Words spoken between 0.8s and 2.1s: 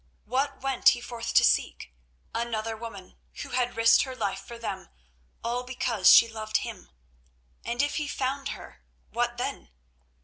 he forth to seek?